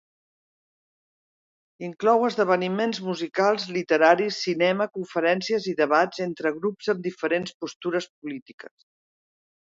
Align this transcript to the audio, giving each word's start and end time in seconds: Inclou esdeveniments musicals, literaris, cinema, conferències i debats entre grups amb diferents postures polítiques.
Inclou 1.87 2.23
esdeveniments 2.29 3.01
musicals, 3.09 3.67
literaris, 3.75 4.39
cinema, 4.45 4.87
conferències 4.95 5.67
i 5.73 5.73
debats 5.81 6.23
entre 6.27 6.53
grups 6.55 6.89
amb 6.95 7.03
diferents 7.09 7.53
postures 7.65 8.09
polítiques. 8.15 8.87